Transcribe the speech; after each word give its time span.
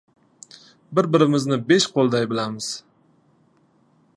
Bir-birimizni 0.99 1.59
besh 1.73 1.87
qo‘lday 1.99 2.25
bilamiz! 2.33 2.71